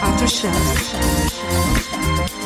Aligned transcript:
After 0.00 0.28
show. 0.28 2.37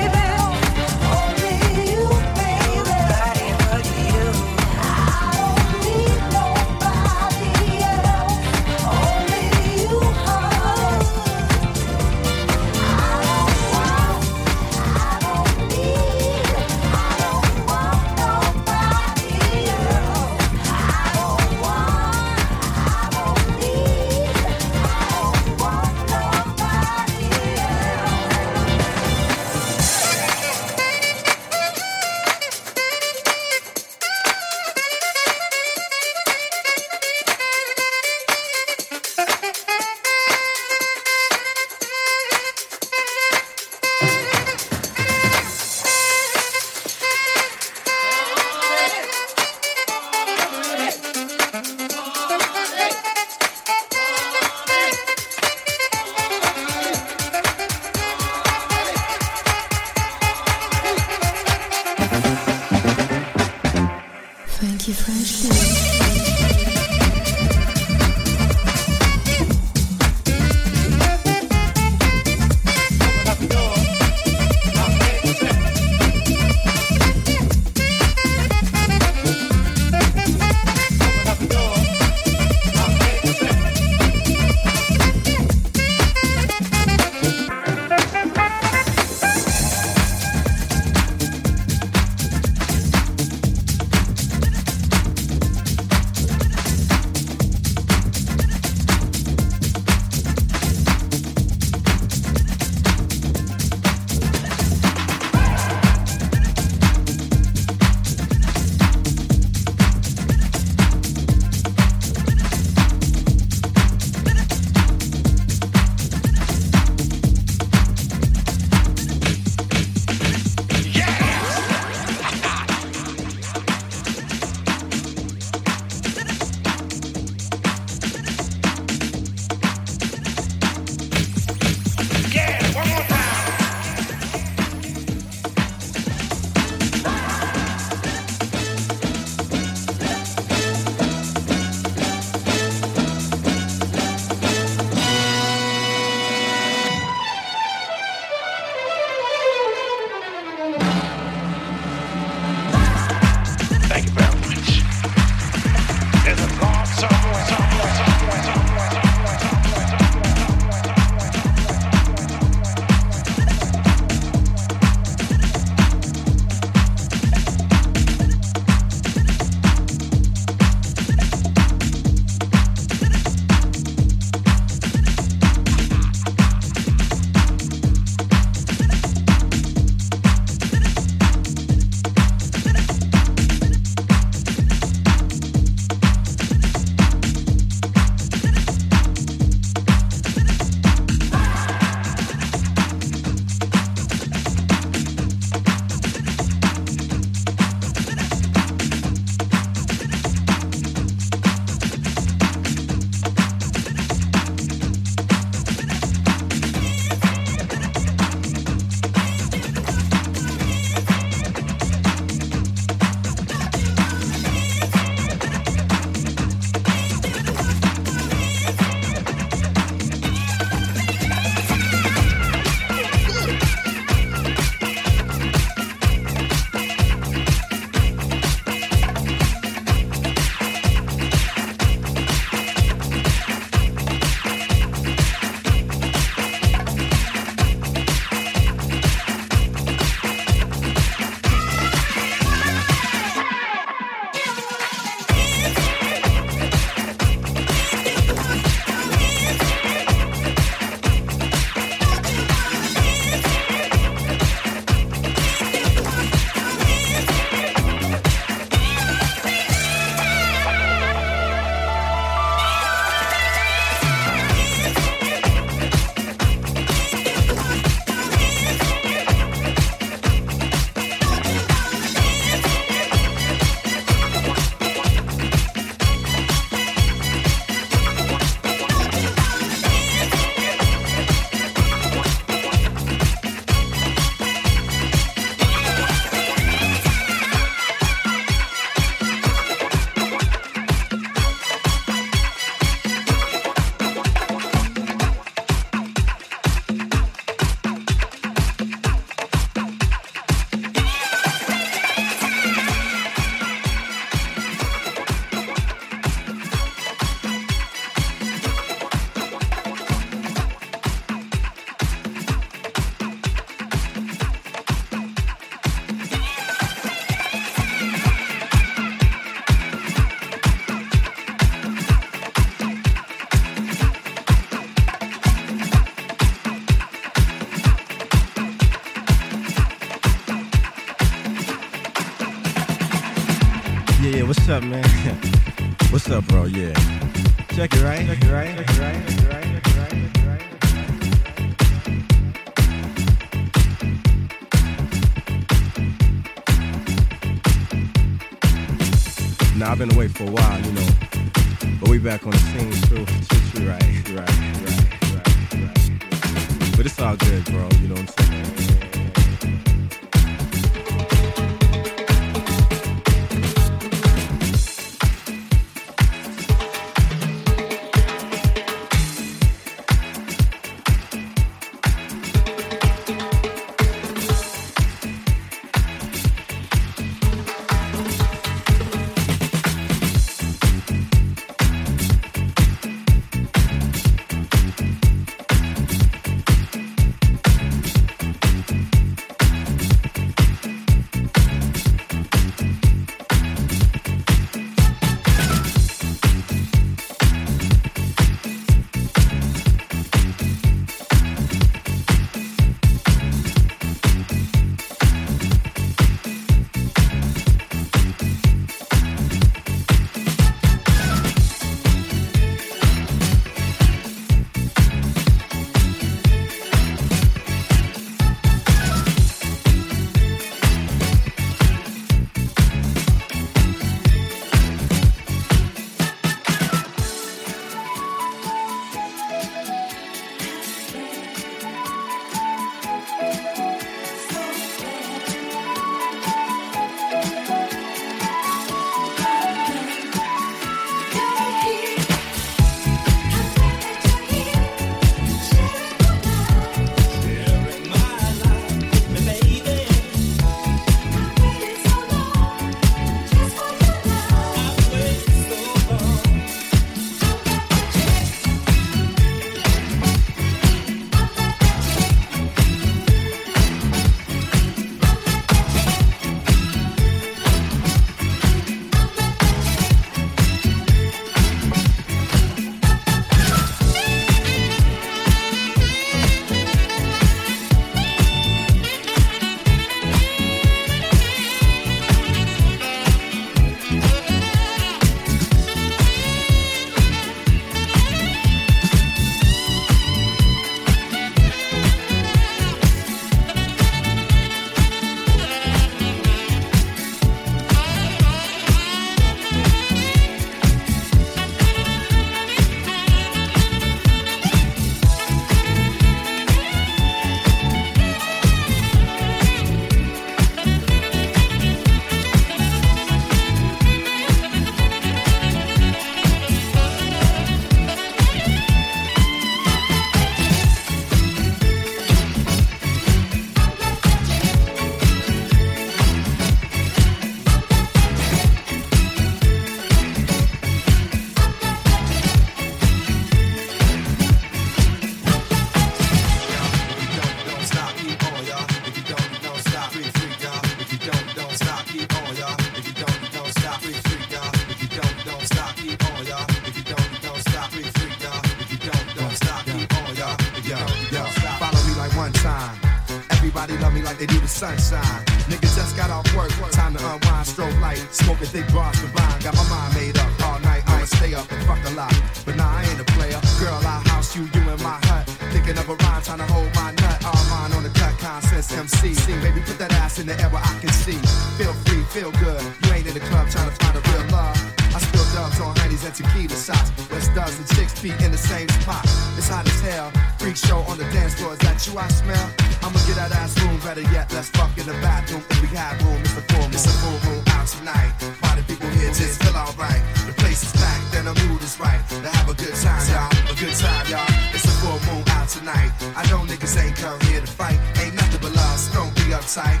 Sunshine. 554.80 555.44
Niggas 555.68 555.94
just 555.94 556.16
got 556.16 556.30
off 556.30 556.48
work, 556.56 556.70
time 556.90 557.14
to 557.14 557.20
unwind, 557.20 557.66
stroke 557.66 557.94
light, 558.00 558.24
smoking 558.32 558.66
thick 558.66 558.88
bars 558.94 559.20
combined. 559.20 559.62
Got 559.62 559.74
my 559.76 559.86
mind 559.90 560.14
made 560.14 560.38
up 560.38 560.48
all 560.64 560.80
night. 560.80 561.02
I 561.06 561.20
ain't 561.20 561.28
stay 561.28 561.52
up 561.52 561.70
and 561.70 561.82
fuck 561.84 562.00
a 562.08 562.12
lot, 562.16 562.32
but 562.64 562.76
nah, 562.76 562.88
I 562.88 563.04
ain't 563.04 563.20
a 563.20 563.24
player. 563.36 563.60
Girl, 563.78 564.00
I 564.00 564.16
house 564.32 564.56
you, 564.56 564.62
you 564.72 564.80
in 564.80 565.00
my 565.02 565.18
hut. 565.28 565.44
Thinking 565.72 565.98
of 565.98 566.08
a 566.08 566.14
rhyme, 566.14 566.42
trying 566.42 566.64
to 566.64 566.68
hold 566.72 566.88
my 566.94 567.10
nut. 567.12 567.44
All 567.44 567.64
mine 567.68 567.92
on 567.92 568.04
the 568.04 568.12
cut, 568.20 568.32
consensus 568.38 568.96
MC. 568.96 569.52
Baby, 569.60 569.80
put 569.84 569.98
that 569.98 570.12
ass 570.14 570.38
in 570.38 570.46
the 570.46 570.56
air 570.58 570.70
where 570.70 570.82
I 570.82 570.98
can 570.98 571.12
see. 571.12 571.36
Feel 571.76 571.92
free, 572.04 572.22
feel 572.32 572.50
good. 572.52 572.80
You 573.04 573.12
ain't 573.12 573.26
in 573.26 573.34
the 573.34 573.44
club 573.52 573.68
trying 573.68 573.90
to 573.90 573.96
find 574.00 574.16
a 574.16 574.22
real 574.32 574.46
love. 574.48 574.89
Spill 575.20 575.46
dubs 575.54 575.80
on 575.80 575.94
honeys 575.96 576.24
and 576.24 576.34
tequila 576.34 576.76
shots. 576.76 577.10
West 577.30 577.54
does 577.54 577.76
and 577.78 577.88
six 577.88 578.18
feet 578.18 578.38
in 578.40 578.50
the 578.50 578.58
same 578.58 578.88
spot. 579.00 579.24
It's 579.56 579.68
hot 579.68 579.86
as 579.86 580.00
hell. 580.00 580.32
Freak 580.58 580.76
show 580.76 581.00
on 581.10 581.18
the 581.18 581.24
dance 581.30 581.54
floor. 581.54 581.74
Is 581.74 581.78
that 581.80 581.98
you 582.06 582.18
I 582.18 582.28
smell? 582.28 582.66
I'ma 583.02 583.18
get 583.26 583.36
that 583.36 583.52
ass 583.52 583.78
room. 583.80 583.98
Better 584.00 584.26
yet, 584.32 584.52
let's 584.52 584.68
fuck 584.70 584.96
in 584.98 585.06
the 585.06 585.16
bathroom. 585.24 585.62
If 585.70 585.80
we 585.82 585.88
have 585.96 586.20
room, 586.24 586.40
it's 586.40 586.56
a 586.56 586.62
full 586.72 586.82
moon. 586.82 586.94
It's 586.94 587.06
a 587.06 587.14
full 587.20 587.38
moon 587.46 587.62
out 587.76 587.86
tonight. 587.86 588.32
Party 588.60 588.82
people 588.88 589.08
here 589.16 589.32
just 589.32 589.62
feel 589.62 589.76
alright. 589.76 590.22
The 590.46 590.54
place 590.56 590.82
is 590.82 590.92
packed 590.92 591.34
and 591.36 591.46
the 591.46 591.54
mood 591.66 591.82
is 591.82 591.98
right. 592.00 592.20
To 592.28 592.48
have 592.48 592.68
a 592.68 592.74
good 592.74 592.94
time, 592.94 593.24
y'all. 593.30 593.50
A 593.70 593.74
good 593.76 593.96
time, 593.96 594.26
y'all. 594.32 594.48
It's 594.74 594.84
a 594.84 594.94
full 595.00 595.20
moon 595.28 595.44
out 595.56 595.68
tonight. 595.68 596.10
I 596.36 596.42
know 596.50 596.64
niggas 596.64 596.96
ain't 597.00 597.16
come 597.16 597.38
here 597.48 597.60
to 597.60 597.66
fight. 597.66 597.98
Ain't 598.20 598.34
nothing 598.34 598.60
but 598.60 598.72
love, 598.74 598.98
so 598.98 599.12
don't 599.14 599.34
be 599.36 599.52
uptight. 599.52 600.00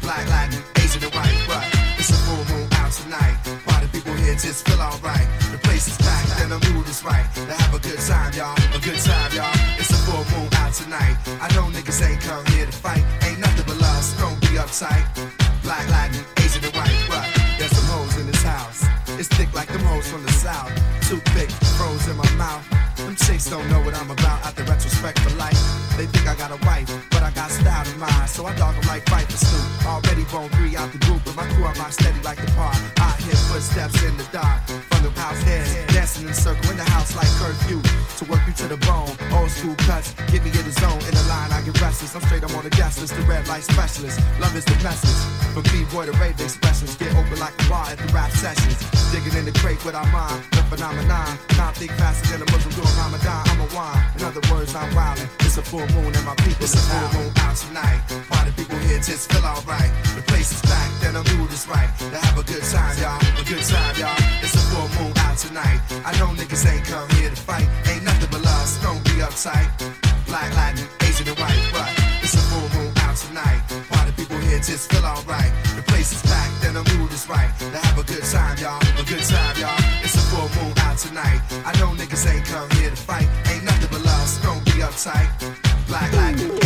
Black, 0.00 0.26
Latin, 0.28 0.60
uptight. 14.74 15.06
Black, 15.62 15.88
Latin, 15.88 16.24
Asian, 16.38 16.64
and 16.64 16.74
white, 16.74 17.06
but 17.08 17.26
there's 17.58 17.70
some 17.70 17.86
hoes 17.86 18.18
in 18.18 18.26
this 18.26 18.42
house. 18.42 18.84
It's 19.18 19.28
thick 19.28 19.52
like 19.54 19.68
them 19.68 19.82
hoes 19.82 20.06
from 20.10 20.22
the 20.24 20.32
south. 20.32 20.70
Too 21.08 21.20
thick, 21.32 21.50
froze 21.78 22.08
in 22.08 22.16
my 22.16 22.30
mouth. 22.32 22.64
Them 22.96 23.16
chicks 23.16 23.48
don't 23.48 23.68
know 23.70 23.80
what 23.80 23.94
I'm 23.94 24.10
about 24.10 24.44
out 24.44 24.56
the 24.56 24.64
retrospect 24.64 25.18
for 25.20 25.34
life. 25.36 25.60
They 25.96 26.06
think 26.06 26.26
I 26.26 26.34
got 26.34 26.50
a 26.50 26.58
wife, 26.66 26.90
but 27.10 27.22
I 27.22 27.30
got 27.30 27.50
style 27.50 27.86
in 27.86 27.98
mind. 27.98 28.28
So 28.28 28.46
I 28.46 28.54
dog 28.56 28.74
them 28.74 28.86
like 28.88 29.08
fight 29.08 29.30
for. 29.30 29.86
Already 29.86 30.24
bone 30.24 30.48
three 30.50 30.76
out 30.76 30.90
the 30.92 30.98
group, 30.98 31.22
but 31.24 31.36
my 31.36 31.46
crew 31.54 31.64
I'm 31.64 31.76
rock 31.78 31.92
steady 31.92 32.20
like 32.22 32.38
the 32.38 32.50
park. 32.52 32.76
I 32.98 33.10
hear 33.22 33.36
footsteps 33.48 34.02
in 34.02 34.16
the 34.16 34.26
dark 34.32 34.93
the. 35.10 35.92
Dancing 35.92 36.24
in 36.24 36.30
a 36.30 36.34
circle 36.34 36.70
in 36.70 36.76
the 36.76 36.84
house 36.84 37.14
like 37.16 37.28
curfew. 37.40 37.80
To 38.18 38.24
work 38.30 38.40
you 38.46 38.54
to 38.54 38.68
the 38.68 38.76
bone. 38.86 39.10
Old 39.32 39.50
school 39.50 39.74
cuts, 39.84 40.14
get 40.30 40.44
me 40.44 40.50
in 40.50 40.64
the 40.64 40.72
zone. 40.80 41.00
In 41.04 41.14
the 41.14 41.26
line, 41.28 41.52
I 41.52 41.60
get 41.62 41.80
restless. 41.80 42.14
I'm 42.14 42.22
straight, 42.22 42.44
I'm 42.44 42.54
on 42.56 42.64
the 42.64 42.70
gas 42.70 43.00
list. 43.00 43.14
The 43.14 43.22
red 43.22 43.46
light 43.48 43.64
specialist. 43.64 44.20
Love 44.40 44.56
is 44.56 44.64
the 44.64 44.76
message. 44.82 45.20
From 45.52 45.64
B-boy 45.72 46.06
to 46.06 46.12
rave 46.18 46.40
expressions. 46.40 46.96
Get 46.96 47.14
open 47.16 47.38
like 47.38 47.54
a 47.58 47.68
bar 47.68 47.86
at 47.90 47.98
the 47.98 48.08
rap 48.12 48.30
sessions. 48.30 48.78
Digging 49.12 49.36
in 49.38 49.44
the 49.44 49.52
crate 49.58 49.84
with 49.84 49.94
our 49.94 50.06
mind. 50.12 50.42
The 50.52 50.62
phenomenon. 50.70 51.38
Can't 51.48 51.76
think 51.76 51.92
faster 51.92 52.38
than 52.38 52.48
a 52.48 52.50
Muslim 52.52 52.72
doing 52.74 52.96
Ramadan. 52.96 53.42
I'm 53.50 53.60
a 53.60 53.68
wine. 53.74 54.02
In 54.16 54.24
other 54.24 54.42
words, 54.50 54.74
I'm 54.74 54.90
wildin'. 54.94 55.03
It's 55.56 55.62
a 55.62 55.70
full 55.70 55.86
moon 55.94 56.10
and 56.10 56.26
my 56.26 56.34
people 56.42 56.66
It's 56.66 56.74
a 56.74 56.82
full 56.82 57.14
moon 57.14 57.30
out 57.46 57.54
tonight. 57.54 58.02
Party 58.26 58.50
people 58.58 58.76
here 58.90 58.98
just 58.98 59.30
feel 59.30 59.46
alright. 59.46 59.86
The 60.18 60.22
place 60.26 60.50
is 60.50 60.60
packed 60.66 61.04
and 61.06 61.14
the 61.14 61.22
mood 61.30 61.46
is 61.52 61.68
right. 61.68 61.86
To 62.10 62.18
have 62.18 62.36
a 62.36 62.42
good 62.42 62.64
time, 62.74 62.98
y'all. 62.98 63.22
A 63.38 63.44
good 63.46 63.62
time, 63.62 63.94
y'all. 63.94 64.18
It's 64.42 64.58
a 64.58 64.64
full 64.74 64.90
moon 64.98 65.14
out 65.14 65.38
tonight. 65.38 65.78
I 66.02 66.10
know 66.18 66.34
niggas 66.34 66.66
ain't 66.66 66.82
come 66.82 67.08
here 67.10 67.30
to 67.30 67.36
fight. 67.38 67.70
Ain't 67.86 68.02
nothing 68.02 68.30
but 68.34 68.42
love, 68.42 68.66
so 68.66 68.82
don't 68.82 69.04
be 69.04 69.22
uptight. 69.22 69.70
Black, 70.26 70.50
Latin, 70.58 70.90
Asian, 71.06 71.28
and 71.30 71.38
white, 71.38 71.62
but 71.70 71.86
it's 72.18 72.34
a 72.34 72.42
full 72.50 72.66
moon 72.74 72.90
out 73.06 73.14
tonight. 73.14 73.62
Party 73.94 74.10
people 74.18 74.38
here 74.50 74.58
just 74.58 74.90
feel 74.90 75.06
alright. 75.06 75.54
The 75.78 75.86
place 75.86 76.10
is 76.10 76.22
packed 76.26 76.66
and 76.66 76.74
the 76.74 76.84
mood 76.98 77.12
is 77.14 77.30
right. 77.30 77.54
To 77.70 77.78
have 77.78 77.94
a 77.94 78.02
good 78.02 78.26
time, 78.26 78.58
y'all. 78.58 78.82
A 78.98 79.06
good 79.06 79.22
time, 79.22 79.54
y'all. 79.62 79.78
It's 80.02 80.18
a 80.18 80.24
full 80.34 80.50
moon 80.58 80.74
out 80.82 80.98
tonight. 80.98 81.38
I 81.62 81.70
know 81.78 81.94
niggas 81.94 82.26
ain't 82.26 82.44
come 82.44 82.68
here 82.74 82.90
to 82.90 82.96
fight. 82.98 83.30
Uptight. 84.94 85.28
Black, 85.88 86.12
Latin, 86.12 86.63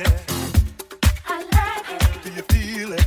it, 0.00 0.10
I 1.28 1.36
like 1.52 1.86
it? 1.94 2.24
Do 2.24 2.30
you 2.32 2.42
feel 2.42 2.92
it? 2.92 3.06